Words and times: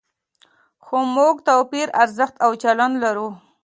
خو 0.83 0.97
موږ 1.15 1.35
توپیري 1.47 1.93
ارزښت 2.03 2.35
او 2.45 2.51
چلند 2.63 2.95
لرو. 3.03 3.27